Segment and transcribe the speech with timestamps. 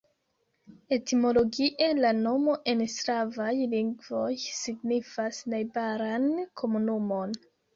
[0.95, 4.25] Etimologie la nomo en slavaj lingvoj
[4.63, 6.29] signifas najbaran
[6.65, 7.39] komunumon.